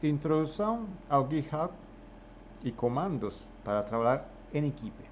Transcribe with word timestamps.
Introdução 0.00 0.86
ao 1.10 1.28
GitHub 1.28 1.72
e 2.62 2.70
comandos 2.70 3.44
para 3.64 3.82
trabalhar 3.82 4.28
em 4.54 4.68
equipe. 4.68 5.04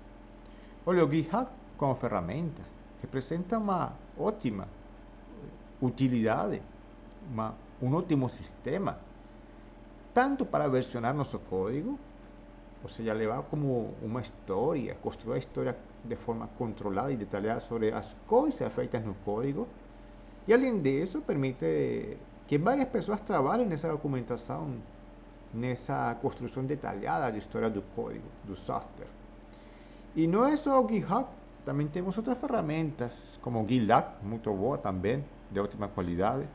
Olha, 0.84 1.04
o 1.04 1.10
GitHub 1.10 1.48
como 1.76 1.94
ferramenta 1.96 2.62
representa 3.00 3.58
uma 3.58 3.92
ótima 4.16 4.68
utilidade, 5.82 6.62
uma, 7.28 7.54
um 7.82 7.92
ótimo 7.94 8.28
sistema, 8.28 8.98
tanto 10.14 10.46
para 10.46 10.68
versionar 10.68 11.12
nosso 11.12 11.40
código, 11.40 11.98
ou 12.82 12.88
seja, 12.88 13.12
levar 13.12 13.42
como 13.42 13.92
uma 14.00 14.20
história, 14.20 14.94
construir 15.02 15.34
a 15.34 15.38
história 15.38 15.76
de 16.04 16.14
forma 16.14 16.48
controlada 16.56 17.10
e 17.10 17.16
detalhada 17.16 17.60
sobre 17.60 17.90
as 17.92 18.14
coisas 18.26 18.72
feitas 18.72 19.04
no 19.04 19.14
código, 19.24 19.66
e 20.46 20.54
além 20.54 20.80
disso, 20.80 21.20
permite 21.22 22.16
que 22.46 22.58
várias 22.58 22.88
pessoas 22.88 23.20
trabalhem 23.20 23.66
nessa 23.66 23.88
documentação, 23.88 24.76
nessa 25.52 26.16
construção 26.20 26.64
detalhada 26.64 27.32
da 27.32 27.38
história 27.38 27.68
do 27.68 27.82
código, 27.94 28.28
do 28.44 28.54
software. 28.54 29.08
E 30.14 30.26
não 30.26 30.46
é 30.46 30.56
só 30.56 30.86
GitHub, 30.86 31.26
também 31.64 31.88
temos 31.88 32.16
outras 32.16 32.38
ferramentas, 32.38 33.38
como 33.42 33.62
o 33.62 33.66
GitLab, 33.66 34.22
muito 34.22 34.52
boa 34.54 34.78
também, 34.78 35.24
de 35.50 35.58
ótima 35.58 35.88
qualidade. 35.88 36.46